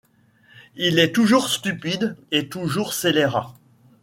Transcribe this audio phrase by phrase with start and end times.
[0.75, 3.53] Il est-toujours stupide et toujours scélérat.